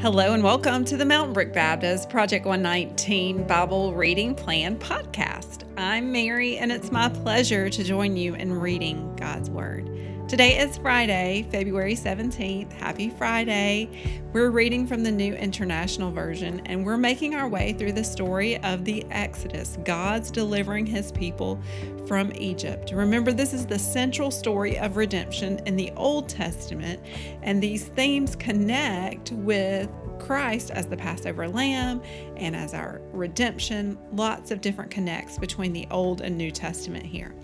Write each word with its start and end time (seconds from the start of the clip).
Hello 0.00 0.32
and 0.32 0.44
welcome 0.44 0.84
to 0.84 0.96
the 0.96 1.04
Mountain 1.04 1.32
Brook 1.32 1.52
Baptist 1.52 2.08
Project 2.08 2.46
119 2.46 3.44
Bible 3.48 3.92
Reading 3.94 4.32
Plan 4.32 4.78
podcast. 4.78 5.64
I'm 5.76 6.12
Mary, 6.12 6.56
and 6.56 6.70
it's 6.70 6.92
my 6.92 7.08
pleasure 7.08 7.68
to 7.68 7.82
join 7.82 8.16
you 8.16 8.36
in 8.36 8.52
reading 8.52 9.16
God's 9.16 9.50
Word. 9.50 9.90
Today 10.28 10.58
is 10.58 10.76
Friday, 10.76 11.48
February 11.50 11.94
17th. 11.94 12.70
Happy 12.74 13.08
Friday. 13.08 14.20
We're 14.34 14.50
reading 14.50 14.86
from 14.86 15.02
the 15.02 15.10
New 15.10 15.32
International 15.32 16.12
Version, 16.12 16.60
and 16.66 16.84
we're 16.84 16.98
making 16.98 17.34
our 17.34 17.48
way 17.48 17.72
through 17.72 17.92
the 17.92 18.04
story 18.04 18.62
of 18.62 18.84
the 18.84 19.06
Exodus, 19.10 19.78
God's 19.86 20.30
delivering 20.30 20.84
his 20.84 21.12
people 21.12 21.58
from 22.06 22.30
Egypt. 22.34 22.92
Remember, 22.92 23.32
this 23.32 23.54
is 23.54 23.64
the 23.64 23.78
central 23.78 24.30
story 24.30 24.78
of 24.78 24.98
redemption 24.98 25.62
in 25.64 25.76
the 25.76 25.90
Old 25.96 26.28
Testament, 26.28 27.00
and 27.42 27.62
these 27.62 27.84
themes 27.84 28.36
connect 28.36 29.32
with 29.32 29.88
Christ 30.18 30.70
as 30.72 30.84
the 30.84 30.96
Passover 30.98 31.48
lamb 31.48 32.02
and 32.36 32.54
as 32.54 32.74
our 32.74 33.00
redemption. 33.12 33.96
Lots 34.12 34.50
of 34.50 34.60
different 34.60 34.90
connects 34.90 35.38
between 35.38 35.72
the 35.72 35.86
Old 35.90 36.20
and 36.20 36.36
New 36.36 36.50
Testament 36.50 37.06
here. 37.06 37.34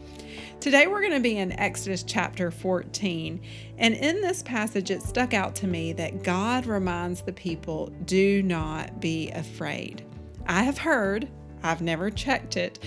Today 0.65 0.87
we're 0.87 1.03
going 1.03 1.13
to 1.13 1.21
be 1.21 1.37
in 1.37 1.53
Exodus 1.61 2.03
chapter 2.03 2.51
14. 2.51 3.39
And 3.77 3.95
in 3.95 4.23
this 4.23 4.43
passage, 4.43 4.91
it 4.91 5.03
stuck 5.03 5.35
out 5.35 5.55
to 5.57 5.67
me 5.67 5.93
that 5.93 6.23
God 6.23 6.65
reminds 6.65 7.21
the 7.21 7.35
people 7.35 7.89
do 8.07 8.43
not 8.43 8.99
be 8.99 9.31
afraid. 9.33 10.07
I 10.47 10.63
have 10.63 10.79
heard, 10.79 11.29
I've 11.63 11.83
never 11.83 12.11
checked 12.11 12.57
it, 12.57 12.79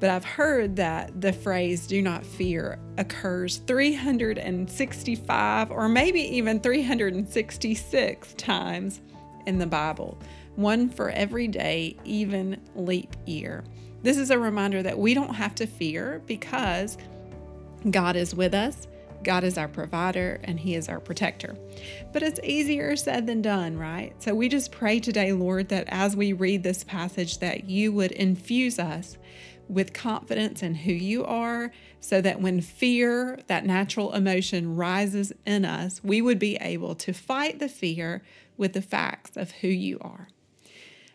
but 0.00 0.08
I've 0.08 0.24
heard 0.24 0.76
that 0.76 1.20
the 1.20 1.34
phrase 1.34 1.86
do 1.86 2.00
not 2.00 2.24
fear 2.24 2.78
occurs 2.96 3.58
365 3.66 5.70
or 5.70 5.90
maybe 5.90 6.22
even 6.22 6.58
366 6.58 8.32
times 8.32 9.02
in 9.44 9.58
the 9.58 9.66
Bible, 9.66 10.18
one 10.54 10.88
for 10.88 11.10
every 11.10 11.48
day, 11.48 11.98
even 12.02 12.58
leap 12.74 13.14
year. 13.26 13.62
This 14.02 14.16
is 14.16 14.30
a 14.30 14.38
reminder 14.38 14.82
that 14.82 14.98
we 14.98 15.12
don't 15.12 15.34
have 15.34 15.54
to 15.56 15.66
fear 15.66 16.22
because 16.26 16.96
God 17.90 18.16
is 18.16 18.34
with 18.34 18.54
us. 18.54 18.86
God 19.22 19.44
is 19.44 19.58
our 19.58 19.68
provider 19.68 20.40
and 20.44 20.58
He 20.58 20.74
is 20.74 20.88
our 20.88 21.00
protector. 21.00 21.56
But 22.12 22.22
it's 22.22 22.40
easier 22.42 22.96
said 22.96 23.26
than 23.26 23.42
done, 23.42 23.76
right? 23.76 24.14
So 24.22 24.34
we 24.34 24.48
just 24.48 24.72
pray 24.72 25.00
today, 25.00 25.32
Lord, 25.32 25.68
that 25.70 25.86
as 25.88 26.16
we 26.16 26.32
read 26.32 26.62
this 26.62 26.84
passage, 26.84 27.38
that 27.38 27.68
you 27.68 27.92
would 27.92 28.12
infuse 28.12 28.78
us 28.78 29.18
with 29.68 29.92
confidence 29.92 30.62
in 30.62 30.76
who 30.76 30.92
you 30.92 31.24
are, 31.24 31.72
so 31.98 32.20
that 32.20 32.40
when 32.40 32.60
fear, 32.60 33.40
that 33.48 33.66
natural 33.66 34.12
emotion, 34.12 34.76
rises 34.76 35.32
in 35.44 35.64
us, 35.64 36.00
we 36.04 36.22
would 36.22 36.38
be 36.38 36.56
able 36.60 36.94
to 36.94 37.12
fight 37.12 37.58
the 37.58 37.68
fear 37.68 38.22
with 38.56 38.74
the 38.74 38.82
facts 38.82 39.36
of 39.36 39.50
who 39.50 39.68
you 39.68 39.98
are. 40.00 40.28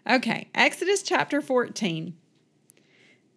Okay, 0.09 0.50
Exodus 0.53 1.02
chapter 1.02 1.39
14. 1.39 2.13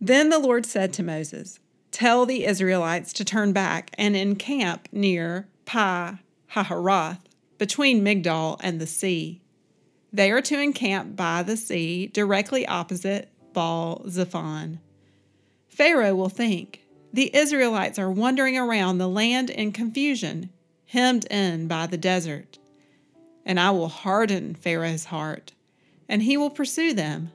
Then 0.00 0.30
the 0.30 0.38
Lord 0.40 0.66
said 0.66 0.92
to 0.94 1.04
Moses, 1.04 1.60
Tell 1.94 2.26
the 2.26 2.44
Israelites 2.44 3.12
to 3.12 3.24
turn 3.24 3.52
back 3.52 3.92
and 3.96 4.16
encamp 4.16 4.88
near 4.90 5.46
Pi 5.64 6.18
Hahiroth, 6.50 7.20
between 7.56 8.04
Migdol 8.04 8.58
and 8.64 8.80
the 8.80 8.86
sea. 8.88 9.42
They 10.12 10.32
are 10.32 10.42
to 10.42 10.60
encamp 10.60 11.14
by 11.14 11.44
the 11.44 11.56
sea, 11.56 12.08
directly 12.08 12.66
opposite 12.66 13.28
Baal 13.52 14.02
Zephon. 14.08 14.80
Pharaoh 15.68 16.16
will 16.16 16.28
think, 16.28 16.80
the 17.12 17.30
Israelites 17.32 17.96
are 17.96 18.10
wandering 18.10 18.58
around 18.58 18.98
the 18.98 19.08
land 19.08 19.48
in 19.48 19.70
confusion, 19.70 20.50
hemmed 20.86 21.26
in 21.26 21.68
by 21.68 21.86
the 21.86 21.96
desert. 21.96 22.58
And 23.46 23.60
I 23.60 23.70
will 23.70 23.86
harden 23.86 24.56
Pharaoh's 24.56 25.04
heart, 25.04 25.52
and 26.08 26.24
he 26.24 26.36
will 26.36 26.50
pursue 26.50 26.92
them. 26.92 27.30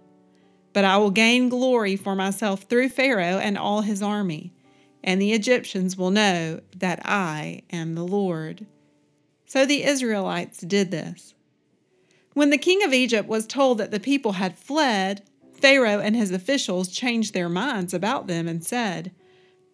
But 0.74 0.86
I 0.86 0.98
will 0.98 1.12
gain 1.12 1.50
glory 1.50 1.96
for 1.96 2.16
myself 2.16 2.64
through 2.64 2.90
Pharaoh 2.90 3.40
and 3.40 3.58
all 3.58 3.82
his 3.82 4.02
army, 4.02 4.54
and 5.04 5.22
the 5.22 5.34
Egyptians 5.34 5.98
will 5.98 6.12
know 6.12 6.62
that 6.78 7.02
I 7.06 7.64
am 7.72 7.96
the 7.96 8.06
Lord. 8.06 8.68
So 9.46 9.66
the 9.66 9.84
Israelites 9.84 10.60
did 10.60 10.92
this. 10.92 11.34
When 12.34 12.52
the 12.52 12.58
king 12.58 12.84
of 12.84 12.94
Egypt 12.94 13.28
was 13.28 13.48
told 13.48 13.80
that 13.80 13.92
the 13.92 14.00
people 14.00 14.34
had 14.34 14.58
fled, 14.58 15.24
Pharaoh 15.60 16.00
and 16.00 16.16
his 16.16 16.32
officials 16.32 16.90
changed 16.90 17.34
their 17.34 17.50
minds 17.50 17.94
about 17.94 18.28
them 18.28 18.48
and 18.48 18.64
said, 18.64 19.12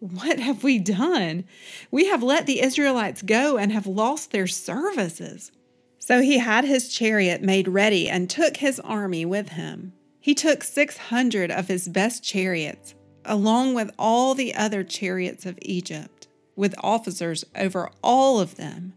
What 0.00 0.40
have 0.40 0.64
we 0.64 0.78
done? 0.78 1.44
We 1.90 2.06
have 2.06 2.22
let 2.22 2.46
the 2.46 2.62
Israelites 2.62 3.22
go 3.22 3.56
and 3.56 3.70
have 3.72 3.86
lost 3.86 4.30
their 4.30 4.46
services. 4.46 5.52
So 5.98 6.22
he 6.22 6.38
had 6.38 6.64
his 6.64 6.88
chariot 6.92 7.42
made 7.42 7.68
ready 7.68 8.08
and 8.08 8.30
took 8.30 8.56
his 8.56 8.80
army 8.80 9.24
with 9.24 9.50
him. 9.50 9.92
He 10.26 10.34
took 10.34 10.64
600 10.64 11.52
of 11.52 11.68
his 11.68 11.86
best 11.86 12.24
chariots, 12.24 12.96
along 13.24 13.74
with 13.74 13.92
all 13.96 14.34
the 14.34 14.56
other 14.56 14.82
chariots 14.82 15.46
of 15.46 15.56
Egypt, 15.62 16.26
with 16.56 16.74
officers 16.82 17.44
over 17.54 17.92
all 18.02 18.40
of 18.40 18.56
them. 18.56 18.94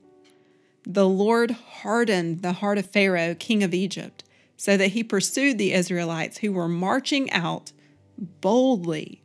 The 0.87 1.07
Lord 1.07 1.51
hardened 1.51 2.41
the 2.41 2.53
heart 2.53 2.79
of 2.79 2.89
Pharaoh, 2.89 3.35
king 3.35 3.61
of 3.61 3.75
Egypt, 3.75 4.23
so 4.57 4.75
that 4.75 4.93
he 4.93 5.03
pursued 5.03 5.59
the 5.59 5.71
Israelites 5.71 6.39
who 6.39 6.51
were 6.51 6.67
marching 6.67 7.29
out 7.29 7.73
boldly. 8.17 9.21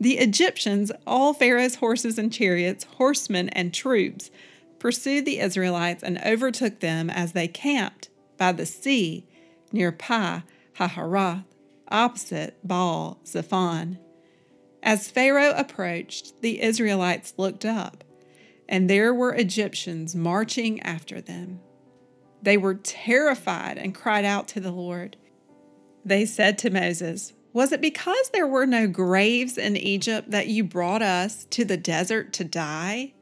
The 0.00 0.16
Egyptians, 0.16 0.90
all 1.06 1.34
Pharaoh's 1.34 1.74
horses 1.74 2.16
and 2.16 2.32
chariots, 2.32 2.84
horsemen 2.96 3.50
and 3.50 3.74
troops, 3.74 4.30
pursued 4.78 5.26
the 5.26 5.40
Israelites 5.40 6.02
and 6.02 6.18
overtook 6.24 6.80
them 6.80 7.10
as 7.10 7.32
they 7.32 7.46
camped 7.46 8.08
by 8.38 8.52
the 8.52 8.64
sea 8.64 9.26
near 9.70 9.92
Pi 9.92 10.44
Hahiroth, 10.80 11.44
opposite 11.88 12.56
Baal 12.64 13.20
Zephon. 13.26 13.98
As 14.82 15.10
Pharaoh 15.10 15.52
approached, 15.54 16.40
the 16.40 16.62
Israelites 16.62 17.34
looked 17.36 17.66
up, 17.66 18.02
and 18.66 18.88
there 18.88 19.12
were 19.12 19.34
Egyptians 19.34 20.16
marching 20.16 20.80
after 20.80 21.20
them. 21.20 21.60
They 22.42 22.56
were 22.56 22.74
terrified 22.74 23.76
and 23.76 23.94
cried 23.94 24.24
out 24.24 24.48
to 24.48 24.60
the 24.60 24.72
Lord. 24.72 25.18
They 26.02 26.24
said 26.24 26.56
to 26.58 26.70
Moses, 26.70 27.34
Was 27.52 27.72
it 27.72 27.82
because 27.82 28.30
there 28.30 28.46
were 28.46 28.66
no 28.66 28.86
graves 28.86 29.58
in 29.58 29.76
Egypt 29.76 30.30
that 30.30 30.46
you 30.46 30.64
brought 30.64 31.02
us 31.02 31.44
to 31.50 31.66
the 31.66 31.76
desert 31.76 32.32
to 32.34 32.44
die? 32.44 33.12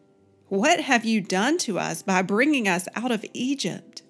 What 0.46 0.80
have 0.80 1.04
you 1.04 1.20
done 1.20 1.58
to 1.58 1.80
us 1.80 2.02
by 2.02 2.22
bringing 2.22 2.68
us 2.68 2.86
out 2.94 3.10
of 3.10 3.24
Egypt? 3.34 4.02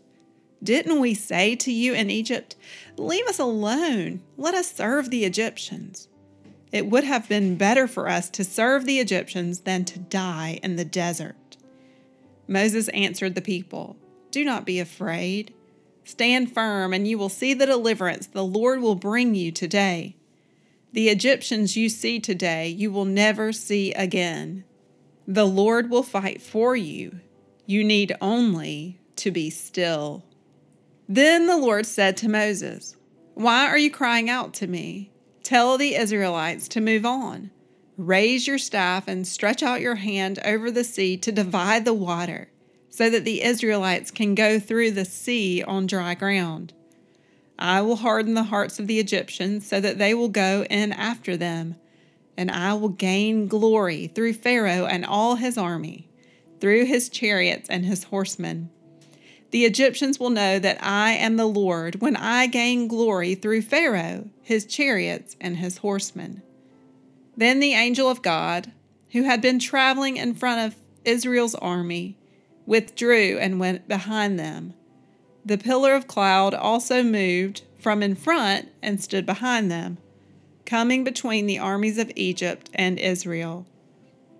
Didn't 0.62 1.00
we 1.00 1.14
say 1.14 1.54
to 1.56 1.72
you 1.72 1.94
in 1.94 2.10
Egypt, 2.10 2.56
Leave 2.96 3.26
us 3.26 3.38
alone, 3.38 4.20
let 4.36 4.54
us 4.54 4.72
serve 4.72 5.10
the 5.10 5.24
Egyptians? 5.24 6.08
It 6.72 6.86
would 6.86 7.04
have 7.04 7.28
been 7.28 7.56
better 7.56 7.86
for 7.86 8.08
us 8.08 8.28
to 8.30 8.44
serve 8.44 8.84
the 8.84 8.98
Egyptians 8.98 9.60
than 9.60 9.84
to 9.86 9.98
die 9.98 10.60
in 10.62 10.76
the 10.76 10.84
desert. 10.84 11.56
Moses 12.46 12.88
answered 12.88 13.34
the 13.34 13.40
people, 13.40 13.96
Do 14.30 14.44
not 14.44 14.66
be 14.66 14.80
afraid. 14.80 15.54
Stand 16.04 16.52
firm, 16.52 16.92
and 16.92 17.06
you 17.06 17.18
will 17.18 17.28
see 17.28 17.54
the 17.54 17.66
deliverance 17.66 18.26
the 18.26 18.44
Lord 18.44 18.80
will 18.80 18.94
bring 18.94 19.34
you 19.34 19.52
today. 19.52 20.16
The 20.92 21.10
Egyptians 21.10 21.76
you 21.76 21.88
see 21.88 22.18
today, 22.18 22.68
you 22.68 22.90
will 22.90 23.04
never 23.04 23.52
see 23.52 23.92
again. 23.92 24.64
The 25.26 25.46
Lord 25.46 25.90
will 25.90 26.02
fight 26.02 26.40
for 26.40 26.74
you. 26.74 27.20
You 27.66 27.84
need 27.84 28.16
only 28.22 28.98
to 29.16 29.30
be 29.30 29.50
still. 29.50 30.24
Then 31.08 31.46
the 31.46 31.56
Lord 31.56 31.86
said 31.86 32.18
to 32.18 32.28
Moses, 32.28 32.94
Why 33.32 33.66
are 33.66 33.78
you 33.78 33.90
crying 33.90 34.28
out 34.28 34.52
to 34.54 34.66
me? 34.66 35.10
Tell 35.42 35.78
the 35.78 35.94
Israelites 35.94 36.68
to 36.68 36.82
move 36.82 37.06
on. 37.06 37.50
Raise 37.96 38.46
your 38.46 38.58
staff 38.58 39.08
and 39.08 39.26
stretch 39.26 39.62
out 39.62 39.80
your 39.80 39.94
hand 39.94 40.38
over 40.44 40.70
the 40.70 40.84
sea 40.84 41.16
to 41.16 41.32
divide 41.32 41.86
the 41.86 41.94
water, 41.94 42.50
so 42.90 43.08
that 43.08 43.24
the 43.24 43.42
Israelites 43.42 44.10
can 44.10 44.34
go 44.34 44.60
through 44.60 44.90
the 44.90 45.06
sea 45.06 45.62
on 45.62 45.86
dry 45.86 46.14
ground. 46.14 46.74
I 47.58 47.80
will 47.80 47.96
harden 47.96 48.34
the 48.34 48.44
hearts 48.44 48.78
of 48.78 48.86
the 48.86 49.00
Egyptians 49.00 49.66
so 49.66 49.80
that 49.80 49.96
they 49.96 50.12
will 50.12 50.28
go 50.28 50.66
in 50.68 50.92
after 50.92 51.38
them, 51.38 51.76
and 52.36 52.50
I 52.50 52.74
will 52.74 52.90
gain 52.90 53.48
glory 53.48 54.08
through 54.08 54.34
Pharaoh 54.34 54.84
and 54.84 55.06
all 55.06 55.36
his 55.36 55.56
army, 55.56 56.10
through 56.60 56.84
his 56.84 57.08
chariots 57.08 57.70
and 57.70 57.86
his 57.86 58.04
horsemen. 58.04 58.68
The 59.50 59.64
Egyptians 59.64 60.20
will 60.20 60.30
know 60.30 60.58
that 60.58 60.82
I 60.82 61.12
am 61.12 61.36
the 61.36 61.46
Lord 61.46 62.00
when 62.00 62.16
I 62.16 62.46
gain 62.46 62.86
glory 62.86 63.34
through 63.34 63.62
Pharaoh, 63.62 64.28
his 64.42 64.66
chariots, 64.66 65.36
and 65.40 65.56
his 65.56 65.78
horsemen. 65.78 66.42
Then 67.36 67.60
the 67.60 67.72
angel 67.72 68.10
of 68.10 68.20
God, 68.20 68.72
who 69.12 69.22
had 69.22 69.40
been 69.40 69.58
traveling 69.58 70.16
in 70.18 70.34
front 70.34 70.66
of 70.66 70.78
Israel's 71.04 71.54
army, 71.54 72.18
withdrew 72.66 73.38
and 73.38 73.58
went 73.58 73.88
behind 73.88 74.38
them. 74.38 74.74
The 75.44 75.56
pillar 75.56 75.94
of 75.94 76.06
cloud 76.06 76.52
also 76.52 77.02
moved 77.02 77.62
from 77.78 78.02
in 78.02 78.14
front 78.14 78.68
and 78.82 79.02
stood 79.02 79.24
behind 79.24 79.70
them, 79.70 79.96
coming 80.66 81.04
between 81.04 81.46
the 81.46 81.58
armies 81.58 81.96
of 81.96 82.12
Egypt 82.16 82.68
and 82.74 82.98
Israel. 82.98 83.66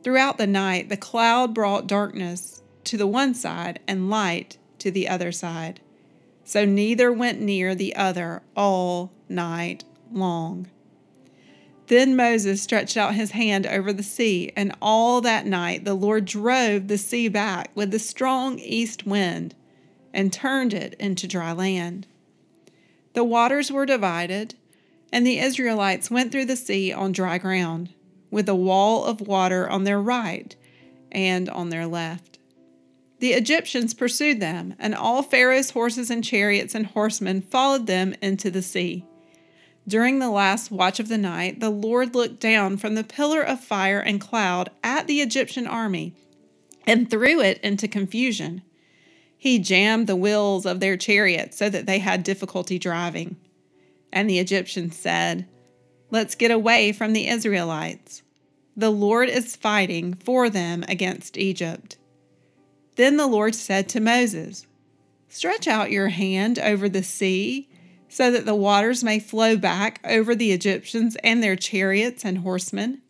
Throughout 0.03 0.37
the 0.37 0.47
night, 0.47 0.91
the 0.91 0.97
cloud 0.99 1.55
brought 1.55 1.87
darkness 1.87 2.63
to 2.85 2.99
the 2.99 3.07
one 3.07 3.35
side 3.35 3.81
and 3.89 4.11
light 4.11 4.59
to 4.79 4.91
the 4.91 5.09
other 5.09 5.33
side, 5.33 5.81
so 6.45 6.65
neither 6.65 7.13
went 7.13 7.41
near 7.41 7.75
the 7.75 7.95
other 7.97 8.43
all 8.57 9.13
night 9.29 9.85
long. 10.13 10.69
Then 11.89 12.17
Moses 12.17 12.63
stretched 12.63 12.97
out 12.99 13.15
his 13.15 13.31
hand 13.31 13.67
over 13.67 13.93
the 13.93 14.03
sea, 14.03 14.53
and 14.55 14.75
all 14.81 15.21
that 15.23 15.47
night 15.47 15.85
the 15.85 15.95
Lord 15.95 16.27
drove 16.27 16.89
the 16.89 16.99
sea 16.99 17.29
back 17.29 17.71
with 17.75 17.91
the 17.91 17.99
strong 17.99 18.59
east 18.59 19.07
wind 19.07 19.55
and 20.13 20.33
turned 20.33 20.75
it 20.75 20.95
into 20.95 21.27
dry 21.27 21.53
land. 21.53 22.07
The 23.15 23.25
waters 23.25 23.73
were 23.73 23.87
divided, 23.87 24.55
and 25.13 25.27
the 25.27 25.39
Israelites 25.39 26.11
went 26.11 26.31
through 26.31 26.45
the 26.45 26.57
sea 26.57 26.93
on 26.93 27.13
dry 27.13 27.39
ground, 27.39 27.95
with 28.31 28.49
a 28.49 28.55
wall 28.55 29.05
of 29.05 29.23
water 29.23 29.69
on 29.69 29.85
their 29.85 30.01
right 30.01 30.55
and 31.11 31.49
on 31.49 31.71
their 31.71 31.87
left. 31.87 32.38
The 33.21 33.33
Egyptians 33.33 33.95
pursued 33.95 34.41
them, 34.41 34.75
and 34.79 34.95
all 34.95 35.23
Pharaoh's 35.23 35.71
horses 35.71 36.11
and 36.11 36.23
chariots 36.23 36.75
and 36.75 36.87
horsemen 36.87 37.43
followed 37.43 37.87
them 37.87 38.15
into 38.23 38.51
the 38.51 38.63
sea. 38.63 39.05
During 39.89 40.19
the 40.19 40.31
last 40.31 40.71
watch 40.71 41.01
of 41.01 41.09
the 41.09 41.19
night, 41.19 41.61
the 41.61 41.71
Lord 41.71 42.15
looked 42.15 42.41
down 42.41 42.77
from 42.77 42.95
the 42.95 43.03
pillar 43.03 43.43
of 43.43 43.61
fire 43.61 44.01
and 44.01 44.21
cloud 44.21 44.71
at 44.85 45.07
the 45.07 45.21
Egyptian 45.21 45.67
army 45.67 46.15
and 46.87 47.11
threw 47.11 47.41
it 47.41 47.59
into 47.63 47.89
confusion. 47.89 48.63
He 49.37 49.59
jammed 49.59 50.07
the 50.07 50.17
wheels 50.17 50.67
of 50.67 50.81
their 50.81 50.97
chariots 50.97 51.57
so 51.57 51.71
that 51.71 51.87
they 51.87 51.99
had 52.01 52.23
difficulty 52.23 52.79
driving. 52.79 53.37
And 54.13 54.29
the 54.29 54.39
Egyptians 54.39 54.97
said, 54.97 55.47
Let's 56.11 56.35
get 56.35 56.51
away 56.51 56.93
from 56.93 57.13
the 57.13 57.29
Israelites. 57.29 58.23
The 58.77 58.91
Lord 58.91 59.29
is 59.29 59.55
fighting 59.55 60.15
for 60.15 60.49
them 60.49 60.85
against 60.89 61.37
Egypt. 61.37 61.98
Then 62.99 63.17
the 63.17 63.29
Lord 63.29 63.55
said 63.55 63.89
to 63.91 64.01
Moses, 64.01 64.67
Stretch 65.29 65.69
out 65.69 65.93
your 65.93 66.09
hand 66.09 66.59
over 66.59 66.89
the 66.89 67.05
sea, 67.05 67.69
so 68.09 68.33
that 68.33 68.45
the 68.45 68.57
waters 68.57 69.05
may 69.05 69.21
flow 69.21 69.57
back 69.57 70.01
over 70.05 70.35
the 70.35 70.51
Egyptians 70.51 71.17
and 71.23 71.41
their 71.41 71.55
chariots 71.55 72.25
and 72.25 72.39
horsemen. 72.39 73.01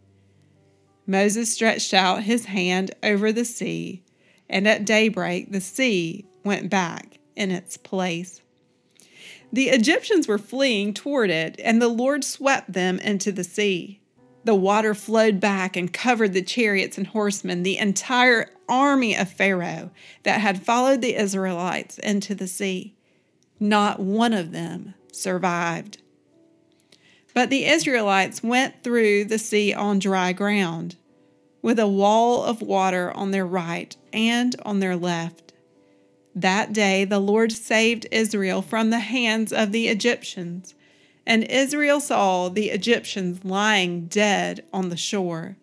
Moses 1.06 1.50
stretched 1.50 1.94
out 1.94 2.24
his 2.24 2.44
hand 2.44 2.90
over 3.02 3.32
the 3.32 3.46
sea, 3.46 4.02
and 4.46 4.68
at 4.68 4.84
daybreak 4.84 5.52
the 5.52 5.60
sea 5.60 6.26
went 6.44 6.68
back 6.68 7.18
in 7.34 7.50
its 7.50 7.78
place. 7.78 8.42
The 9.50 9.70
Egyptians 9.70 10.28
were 10.28 10.36
fleeing 10.36 10.92
toward 10.92 11.30
it, 11.30 11.58
and 11.64 11.80
the 11.80 11.88
Lord 11.88 12.24
swept 12.24 12.74
them 12.74 12.98
into 12.98 13.32
the 13.32 13.44
sea. 13.44 14.02
The 14.44 14.54
water 14.54 14.94
flowed 14.94 15.40
back 15.40 15.76
and 15.76 15.92
covered 15.92 16.32
the 16.32 16.42
chariots 16.42 16.96
and 16.96 17.08
horsemen, 17.08 17.62
the 17.62 17.78
entire 17.78 18.50
army 18.68 19.16
of 19.16 19.30
Pharaoh 19.30 19.90
that 20.22 20.40
had 20.40 20.62
followed 20.62 21.00
the 21.00 21.16
Israelites 21.16 21.98
into 21.98 22.34
the 22.34 22.46
sea. 22.46 22.94
Not 23.60 24.00
one 24.00 24.32
of 24.32 24.52
them 24.52 24.94
survived. 25.12 25.98
But 27.34 27.50
the 27.50 27.66
Israelites 27.66 28.42
went 28.42 28.82
through 28.82 29.26
the 29.26 29.38
sea 29.38 29.74
on 29.74 29.98
dry 29.98 30.32
ground, 30.32 30.96
with 31.60 31.78
a 31.78 31.88
wall 31.88 32.42
of 32.42 32.62
water 32.62 33.12
on 33.16 33.30
their 33.30 33.46
right 33.46 33.96
and 34.12 34.54
on 34.64 34.80
their 34.80 34.96
left. 34.96 35.52
That 36.34 36.72
day 36.72 37.04
the 37.04 37.18
Lord 37.18 37.52
saved 37.52 38.06
Israel 38.10 38.62
from 38.62 38.90
the 38.90 39.00
hands 39.00 39.52
of 39.52 39.72
the 39.72 39.88
Egyptians 39.88 40.74
and 41.28 41.44
Israel 41.44 42.00
saw 42.00 42.48
the 42.48 42.70
Egyptians 42.70 43.44
lying 43.44 44.06
dead 44.06 44.64
on 44.72 44.88
the 44.88 44.96
shore. 44.96 45.58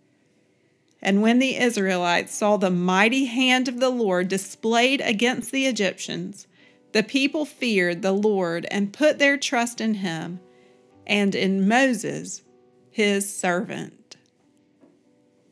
And 1.02 1.24
when 1.24 1.40
the 1.40 1.58
Israelites 1.58 2.36
saw 2.36 2.56
the 2.56 2.70
mighty 2.70 3.26
hand 3.26 3.68
of 3.68 3.80
the 3.80 3.90
Lord 3.90 4.28
displayed 4.28 5.02
against 5.02 5.52
the 5.52 5.66
Egyptians, 5.66 6.46
the 6.92 7.02
people 7.02 7.46
feared 7.46 8.04
the 8.04 8.12
Lord 8.12 8.68
and 8.70 8.94
put 8.94 9.18
their 9.18 9.38
trust 9.38 9.82
in 9.82 9.96
him 9.96 10.40
and 11.08 11.34
in 11.34 11.68
Moses, 11.68 12.44
his 12.92 13.36
servant. 13.36 14.05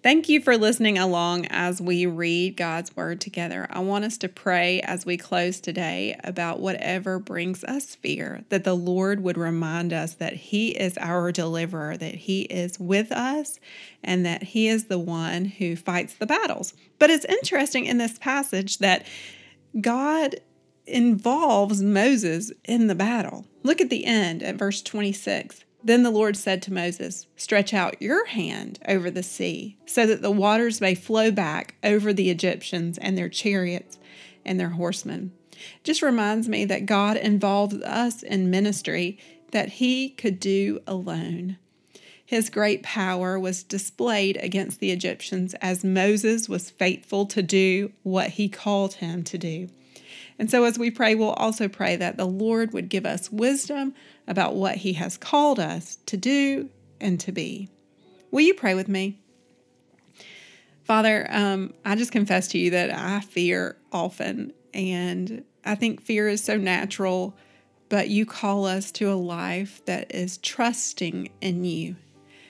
Thank 0.03 0.27
you 0.27 0.41
for 0.41 0.57
listening 0.57 0.97
along 0.97 1.45
as 1.45 1.79
we 1.79 2.05
read 2.05 2.57
God's 2.57 2.94
Word 2.94 3.21
together. 3.21 3.67
I 3.69 3.79
want 3.79 4.03
us 4.03 4.17
to 4.17 4.27
pray 4.27 4.81
as 4.81 5.05
we 5.05 5.15
close 5.15 5.61
today 5.61 6.19
about 6.25 6.59
whatever 6.59 7.19
brings 7.19 7.63
us 7.63 7.95
fear, 7.95 8.44
that 8.50 8.65
the 8.65 8.73
Lord 8.75 9.23
would 9.23 9.38
remind 9.38 9.94
us 9.94 10.15
that 10.15 10.33
He 10.33 10.71
is 10.71 10.97
our 10.97 11.31
deliverer, 11.31 11.95
that 11.95 12.15
He 12.15 12.41
is 12.41 12.77
with 12.77 13.13
us, 13.13 13.61
and 14.03 14.25
that 14.25 14.44
He 14.44 14.67
is 14.67 14.88
the 14.88 15.00
one 15.00 15.45
who 15.45 15.77
fights 15.77 16.15
the 16.15 16.25
battles. 16.25 16.73
But 17.00 17.09
it's 17.09 17.23
interesting 17.23 17.85
in 17.85 17.97
this 17.97 18.19
passage 18.19 18.79
that 18.79 19.07
God 19.79 20.35
involves 20.85 21.81
Moses 21.81 22.51
in 22.65 22.88
the 22.88 22.95
battle. 22.95 23.45
Look 23.63 23.79
at 23.79 23.89
the 23.89 24.03
end 24.03 24.44
at 24.44 24.55
verse 24.55 24.81
26. 24.81 25.63
Then 25.83 26.03
the 26.03 26.12
Lord 26.12 26.38
said 26.38 26.62
to 26.63 26.74
Moses, 26.74 27.27
Stretch 27.35 27.74
out 27.74 28.01
your 28.01 28.25
hand 28.25 28.80
over 28.88 29.12
the 29.12 29.24
sea, 29.24 29.77
so 29.85 30.06
that 30.06 30.21
the 30.21 30.31
waters 30.31 30.80
may 30.80 30.95
flow 30.95 31.30
back 31.30 31.75
over 31.83 32.13
the 32.13 32.30
Egyptians 32.30 32.97
and 32.97 33.18
their 33.18 33.30
chariots 33.30 33.97
and 34.45 34.59
their 34.59 34.69
horsemen. 34.69 35.33
Just 35.83 36.01
reminds 36.01 36.47
me 36.47 36.65
that 36.65 36.85
God 36.85 37.18
involves 37.18 37.75
us 37.75 38.24
in 38.24 38.50
ministry 38.50 39.18
that 39.51 39.69
He 39.69 40.09
could 40.09 40.39
do 40.39 40.80
alone. 40.88 41.57
His 42.25 42.50
great 42.50 42.81
power 42.81 43.39
was 43.39 43.63
displayed 43.63 44.38
against 44.38 44.79
the 44.79 44.91
Egyptians 44.91 45.53
as 45.56 45.83
Moses 45.83 46.47
was 46.50 46.69
faithful 46.69 47.25
to 47.27 47.44
do 47.44 47.91
what 48.01 48.31
he 48.31 48.50
called 48.50 48.95
him 48.95 49.24
to 49.25 49.38
do. 49.38 49.69
And 50.39 50.50
so, 50.50 50.63
as 50.63 50.80
we 50.80 50.89
pray, 50.91 51.15
we'll 51.15 51.31
also 51.31 51.68
pray 51.68 51.95
that 51.95 52.18
the 52.18 52.25
Lord 52.25 52.74
would 52.74 52.89
give 52.89 53.06
us 53.06 53.31
wisdom 53.31 53.94
about 54.27 54.56
what 54.56 54.77
He 54.77 54.94
has 54.94 55.18
called 55.18 55.59
us 55.59 55.97
to 56.07 56.18
do 56.18 56.69
and 57.00 57.19
to 57.19 57.31
be. 57.31 57.69
Will 58.31 58.41
you 58.41 58.53
pray 58.53 58.74
with 58.74 58.88
me? 58.88 59.19
Father, 60.83 61.27
um, 61.30 61.74
I 61.85 61.95
just 61.95 62.12
confess 62.12 62.50
to 62.50 62.57
you 62.57 62.71
that 62.71 62.91
I 62.91 63.21
fear 63.21 63.77
often, 63.91 64.53
and 64.74 65.44
I 65.63 65.75
think 65.75 66.01
fear 66.01 66.27
is 66.27 66.44
so 66.44 66.57
natural, 66.57 67.36
but 67.89 68.09
you 68.09 68.25
call 68.25 68.65
us 68.65 68.91
to 68.94 69.12
a 69.12 69.15
life 69.15 69.86
that 69.86 70.13
is 70.13 70.38
trusting 70.39 71.29
in 71.39 71.63
you, 71.63 71.95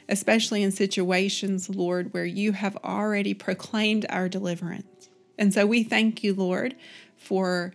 especially 0.09 0.63
in 0.63 0.71
situations, 0.71 1.69
Lord, 1.69 2.13
where 2.13 2.25
you 2.25 2.53
have 2.53 2.77
already 2.77 3.33
proclaimed 3.33 4.05
our 4.09 4.27
deliverance. 4.29 5.09
And 5.37 5.53
so 5.53 5.65
we 5.65 5.83
thank 5.83 6.23
you, 6.23 6.33
Lord, 6.33 6.75
for 7.17 7.73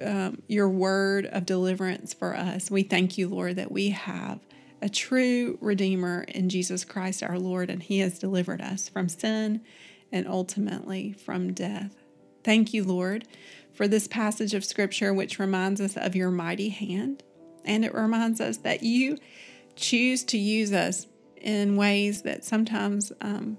um, 0.00 0.42
your 0.48 0.68
word 0.68 1.26
of 1.26 1.44
deliverance 1.44 2.14
for 2.14 2.34
us. 2.34 2.70
We 2.70 2.82
thank 2.82 3.18
you, 3.18 3.28
Lord, 3.28 3.56
that 3.56 3.70
we 3.70 3.90
have 3.90 4.40
a 4.80 4.88
true 4.88 5.58
Redeemer 5.60 6.24
in 6.28 6.48
Jesus 6.48 6.84
Christ 6.84 7.22
our 7.22 7.38
Lord, 7.38 7.70
and 7.70 7.82
He 7.82 8.00
has 8.00 8.18
delivered 8.18 8.60
us 8.60 8.88
from 8.88 9.08
sin 9.08 9.60
and 10.10 10.26
ultimately 10.26 11.12
from 11.12 11.52
death. 11.52 11.94
Thank 12.42 12.74
you, 12.74 12.84
Lord, 12.84 13.26
for 13.72 13.86
this 13.86 14.08
passage 14.08 14.54
of 14.54 14.64
Scripture, 14.64 15.14
which 15.14 15.38
reminds 15.38 15.80
us 15.80 15.96
of 15.96 16.16
your 16.16 16.30
mighty 16.30 16.70
hand, 16.70 17.22
and 17.64 17.84
it 17.84 17.94
reminds 17.94 18.40
us 18.40 18.58
that 18.58 18.82
you 18.82 19.18
choose 19.76 20.24
to 20.24 20.38
use 20.38 20.72
us 20.72 21.06
in 21.36 21.76
ways 21.76 22.22
that 22.22 22.44
sometimes 22.44 23.12
um, 23.20 23.58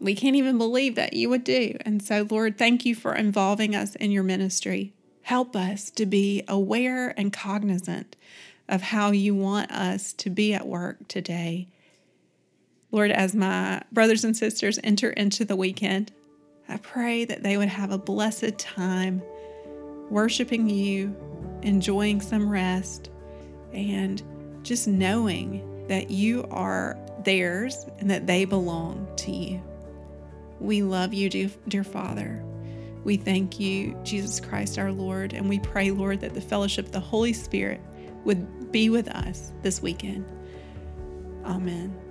we 0.00 0.14
can't 0.14 0.36
even 0.36 0.58
believe 0.58 0.94
that 0.94 1.14
you 1.14 1.28
would 1.28 1.44
do. 1.44 1.76
And 1.82 2.02
so, 2.02 2.26
Lord, 2.28 2.56
thank 2.56 2.84
you 2.84 2.94
for 2.94 3.14
involving 3.14 3.74
us 3.74 3.94
in 3.96 4.10
your 4.10 4.22
ministry. 4.22 4.92
Help 5.22 5.56
us 5.56 5.90
to 5.90 6.06
be 6.06 6.42
aware 6.48 7.12
and 7.18 7.32
cognizant 7.32 8.16
of 8.68 8.82
how 8.82 9.10
you 9.10 9.34
want 9.34 9.70
us 9.70 10.12
to 10.14 10.30
be 10.30 10.54
at 10.54 10.66
work 10.66 11.08
today. 11.08 11.68
Lord, 12.90 13.10
as 13.10 13.34
my 13.34 13.82
brothers 13.92 14.24
and 14.24 14.36
sisters 14.36 14.78
enter 14.82 15.10
into 15.10 15.44
the 15.44 15.56
weekend, 15.56 16.12
I 16.68 16.76
pray 16.78 17.24
that 17.24 17.42
they 17.42 17.56
would 17.56 17.68
have 17.68 17.90
a 17.90 17.98
blessed 17.98 18.58
time 18.58 19.22
worshiping 20.10 20.70
you, 20.70 21.14
enjoying 21.62 22.20
some 22.20 22.48
rest, 22.48 23.10
and 23.72 24.22
just 24.62 24.86
knowing 24.88 25.86
that 25.88 26.10
you 26.10 26.46
are 26.50 26.98
theirs 27.24 27.86
and 27.98 28.10
that 28.10 28.26
they 28.26 28.44
belong 28.44 29.06
to 29.16 29.32
you. 29.32 29.62
We 30.60 30.82
love 30.82 31.14
you, 31.14 31.50
dear, 31.68 31.84
Father. 31.84 32.44
We 33.04 33.16
thank 33.16 33.60
you, 33.60 33.96
Jesus 34.02 34.40
Christ 34.40 34.78
our 34.78 34.92
Lord, 34.92 35.32
and 35.32 35.48
we 35.48 35.60
pray, 35.60 35.90
Lord, 35.90 36.20
that 36.20 36.34
the 36.34 36.40
fellowship 36.40 36.86
of 36.86 36.92
the 36.92 37.00
Holy 37.00 37.32
Spirit 37.32 37.80
would 38.24 38.72
be 38.72 38.90
with 38.90 39.08
us 39.08 39.52
this 39.62 39.80
weekend. 39.80 40.26
Amen. 41.44 42.07